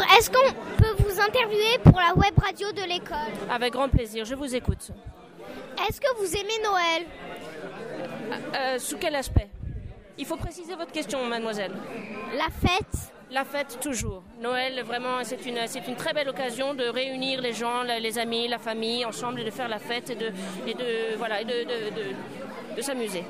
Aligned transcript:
Bonjour, 0.00 0.16
est-ce 0.18 0.30
qu'on 0.30 0.52
peut 0.76 0.94
vous 1.02 1.20
interviewer 1.20 1.78
pour 1.84 1.98
la 2.00 2.14
web 2.14 2.32
radio 2.42 2.72
de 2.72 2.82
l'école 2.88 3.18
Avec 3.50 3.72
grand 3.74 3.88
plaisir, 3.88 4.24
je 4.24 4.34
vous 4.34 4.54
écoute. 4.54 4.90
Est-ce 5.88 6.00
que 6.00 6.06
vous 6.18 6.34
aimez 6.36 6.62
Noël 6.64 7.06
Euh, 8.54 8.78
sous 8.78 8.96
quel 8.98 9.14
aspect? 9.14 9.48
Il 10.16 10.24
faut 10.26 10.36
préciser 10.36 10.74
votre 10.74 10.92
question, 10.92 11.24
mademoiselle. 11.26 11.72
La 12.36 12.46
fête 12.66 13.12
La 13.30 13.44
fête, 13.44 13.78
toujours. 13.80 14.22
Noël, 14.40 14.82
vraiment, 14.84 15.18
c'est 15.22 15.44
une, 15.46 15.58
c'est 15.66 15.86
une 15.86 15.96
très 15.96 16.12
belle 16.14 16.28
occasion 16.30 16.72
de 16.74 16.84
réunir 16.84 17.40
les 17.42 17.52
gens, 17.52 17.82
les 17.82 18.18
amis, 18.18 18.48
la 18.48 18.58
famille, 18.58 19.04
ensemble, 19.04 19.40
et 19.40 19.44
de 19.44 19.50
faire 19.50 19.68
la 19.68 19.78
fête 19.78 20.10
et 20.10 20.14
de, 20.14 20.32
et 20.66 20.74
de, 20.74 21.16
voilà, 21.18 21.42
et 21.42 21.44
de, 21.44 21.52
de- 21.64 21.90
de- 21.94 22.76
de 22.76 22.82
s'amuser. 22.82 23.24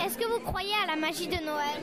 Est-ce 0.00 0.16
que 0.18 0.26
vous 0.26 0.40
croyez 0.40 0.74
à 0.82 0.86
la 0.86 0.96
magie 0.96 1.26
de 1.26 1.44
Noël? 1.44 1.82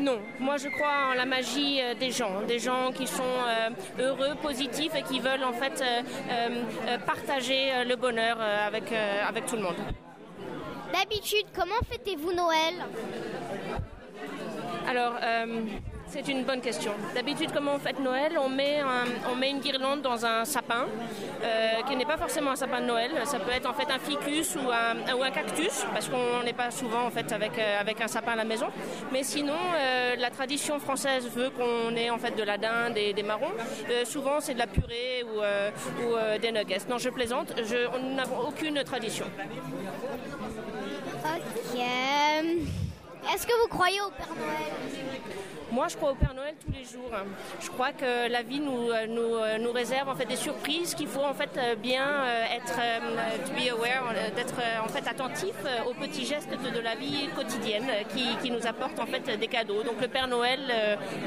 Non, 0.00 0.18
moi 0.40 0.56
je 0.56 0.68
crois 0.68 1.10
en 1.10 1.14
la 1.14 1.24
magie 1.24 1.80
euh, 1.80 1.94
des 1.94 2.10
gens, 2.10 2.42
des 2.42 2.58
gens 2.58 2.90
qui 2.92 3.06
sont 3.06 3.22
euh, 3.22 3.70
heureux, 4.00 4.34
positifs 4.42 4.92
et 4.94 5.02
qui 5.02 5.20
veulent 5.20 5.44
en 5.44 5.52
fait 5.52 5.82
euh, 5.82 6.98
partager 7.06 7.84
le 7.84 7.94
bonheur 7.96 8.40
avec, 8.40 8.92
avec 9.28 9.46
tout 9.46 9.56
le 9.56 9.62
monde. 9.62 9.76
D'habitude, 10.92 11.46
comment 11.54 11.80
fêtez-vous 11.90 12.32
Noël? 12.32 12.74
Alors, 14.88 15.14
c'est 16.14 16.28
une 16.28 16.44
bonne 16.44 16.60
question. 16.60 16.92
D'habitude, 17.12 17.50
comment 17.52 17.74
on 17.74 17.78
fête 17.80 17.98
Noël 17.98 18.38
on 18.38 18.48
met, 18.48 19.50
une 19.50 19.58
guirlande 19.58 20.00
dans 20.00 20.24
un 20.24 20.44
sapin, 20.44 20.86
euh, 21.42 21.82
qui 21.88 21.96
n'est 21.96 22.04
pas 22.04 22.16
forcément 22.16 22.52
un 22.52 22.56
sapin 22.56 22.80
de 22.80 22.86
Noël. 22.86 23.10
Ça 23.24 23.40
peut 23.40 23.50
être 23.50 23.68
en 23.68 23.74
fait 23.74 23.90
un 23.90 23.98
ficus 23.98 24.54
ou 24.54 24.70
un, 24.70 25.30
cactus, 25.32 25.84
parce 25.92 26.08
qu'on 26.08 26.44
n'est 26.44 26.52
pas 26.52 26.70
souvent 26.70 27.04
en 27.06 27.10
fait 27.10 27.32
avec, 27.32 27.58
euh, 27.58 27.82
un 28.00 28.06
sapin 28.06 28.32
à 28.32 28.36
la 28.36 28.44
maison. 28.44 28.66
Mais 29.12 29.24
sinon, 29.24 29.56
euh, 29.76 30.14
la 30.16 30.30
tradition 30.30 30.78
française 30.78 31.28
veut 31.34 31.50
qu'on 31.50 31.96
ait 31.96 32.10
en 32.10 32.18
fait 32.18 32.36
de 32.36 32.44
la 32.44 32.58
dinde 32.58 32.96
et 32.96 33.12
des 33.12 33.24
marrons. 33.24 33.52
Souvent, 34.04 34.38
c'est 34.38 34.54
de 34.54 34.60
la 34.60 34.68
purée 34.68 35.24
ou, 35.24 35.40
des 36.40 36.52
nuggets. 36.52 36.86
Non, 36.88 36.98
je 36.98 37.10
plaisante. 37.10 37.54
Je, 37.56 37.88
nous 37.98 38.14
n'avons 38.14 38.38
aucune 38.48 38.84
tradition. 38.84 39.26
Ok. 41.24 41.80
Est-ce 43.32 43.46
que 43.46 43.62
vous 43.62 43.68
croyez 43.68 44.00
au 44.00 44.10
Père 44.10 44.28
Noël? 44.28 44.72
Moi, 45.74 45.88
je 45.88 45.96
crois 45.96 46.12
au 46.12 46.14
Père 46.14 46.34
Noël 46.34 46.54
tous 46.64 46.70
les 46.70 46.84
jours. 46.84 47.10
Je 47.60 47.68
crois 47.68 47.90
que 47.90 48.30
la 48.30 48.42
vie 48.42 48.60
nous, 48.60 48.90
euh, 48.90 49.08
euh, 49.08 49.58
nous 49.58 49.72
réserve 49.72 50.08
en 50.08 50.14
fait 50.14 50.24
des 50.24 50.36
surprises 50.36 50.94
qu'il 50.94 51.08
faut 51.08 51.24
en 51.24 51.34
fait 51.34 51.50
euh, 51.56 51.74
bien 51.74 52.24
être 52.54 52.78
aware, 53.72 54.14
d'être 54.36 54.54
en 54.84 54.88
fait 54.88 55.08
attentif 55.08 55.54
aux 55.88 55.94
petits 55.94 56.26
gestes 56.26 56.50
de, 56.50 56.78
la 56.78 56.94
vie 56.94 57.28
quotidienne 57.34 57.86
qui, 58.14 58.36
qui 58.40 58.52
nous 58.52 58.64
apportent 58.68 59.00
en 59.00 59.06
fait 59.06 59.36
des 59.36 59.48
cadeaux. 59.48 59.82
Donc 59.82 60.00
le 60.00 60.06
Père 60.06 60.28
Noël 60.28 60.60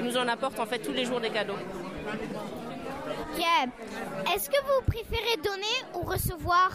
nous 0.01 0.15
en 0.15 0.29
apporte 0.29 0.57
en 0.61 0.65
fait 0.65 0.79
tous 0.79 0.93
les 0.93 1.03
jours 1.03 1.19
des 1.19 1.29
cadeaux. 1.29 1.59
Est-ce 4.33 4.49
que 4.49 4.61
vous 4.63 4.81
préférez 4.87 5.35
donner 5.43 5.75
ou 5.95 6.09
recevoir? 6.09 6.71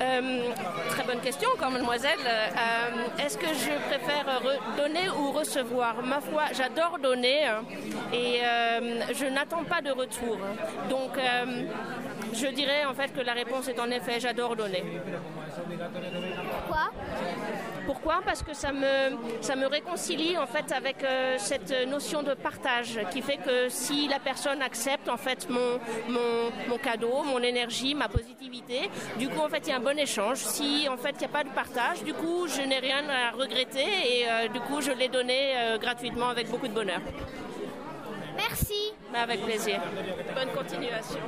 Euh, 0.00 0.48
très 0.88 1.04
bonne 1.04 1.20
question 1.20 1.48
encore, 1.54 1.70
mademoiselle. 1.70 2.18
Euh, 2.26 3.22
Est-ce 3.24 3.36
que 3.38 3.46
je 3.46 3.70
préfère 3.88 4.24
re- 4.42 4.76
donner 4.76 5.08
ou 5.10 5.30
recevoir? 5.32 6.02
Ma 6.02 6.20
foi, 6.20 6.44
j'adore 6.56 6.98
donner 7.00 7.44
hein, 7.44 7.62
et 8.12 8.40
euh, 8.42 9.00
je 9.14 9.26
n'attends 9.26 9.64
pas 9.64 9.80
de 9.80 9.90
retour. 9.90 10.38
Donc, 10.88 11.10
je 12.32 12.46
dirais 12.48 12.84
en 12.84 12.94
fait 12.94 13.12
que 13.14 13.20
la 13.20 13.32
réponse 13.32 13.68
est 13.68 13.78
en 13.80 13.90
effet 13.90 14.20
j'adore 14.20 14.56
donner. 14.56 14.82
Quoi 16.68 16.90
Pourquoi? 17.86 18.20
Parce 18.24 18.42
que 18.42 18.54
ça 18.54 18.72
me, 18.72 19.16
ça 19.40 19.56
me 19.56 19.66
réconcilie 19.66 20.36
en 20.38 20.46
fait 20.46 20.72
avec 20.72 21.02
euh, 21.04 21.34
cette 21.38 21.74
notion 21.88 22.22
de 22.22 22.34
partage 22.34 23.00
qui 23.10 23.22
fait 23.22 23.36
que 23.38 23.68
si 23.68 24.08
la 24.08 24.18
personne 24.18 24.62
accepte 24.62 25.08
en 25.08 25.16
fait 25.16 25.48
mon, 25.50 25.78
mon, 26.08 26.50
mon 26.68 26.78
cadeau, 26.78 27.22
mon 27.24 27.40
énergie, 27.40 27.94
ma 27.94 28.08
positivité, 28.08 28.90
du 29.18 29.28
coup 29.28 29.40
en 29.40 29.48
fait 29.48 29.66
il 29.66 29.70
y 29.70 29.72
a 29.72 29.76
un 29.76 29.80
bon 29.80 29.98
échange. 29.98 30.38
Si 30.38 30.88
en 30.88 30.96
fait 30.96 31.12
il 31.16 31.18
n'y 31.18 31.24
a 31.26 31.28
pas 31.28 31.44
de 31.44 31.50
partage, 31.50 32.02
du 32.04 32.14
coup 32.14 32.46
je 32.48 32.62
n'ai 32.62 32.78
rien 32.78 33.02
à 33.08 33.30
regretter 33.32 33.86
et 34.20 34.28
euh, 34.28 34.48
du 34.48 34.60
coup 34.60 34.80
je 34.80 34.92
l'ai 34.92 35.08
donné 35.08 35.54
euh, 35.56 35.78
gratuitement 35.78 36.28
avec 36.28 36.48
beaucoup 36.50 36.68
de 36.68 36.74
bonheur. 36.74 37.00
Merci. 38.36 38.92
Mais 39.12 39.18
avec 39.18 39.44
plaisir. 39.44 39.80
Bonne 40.34 40.50
continuation. 40.56 41.20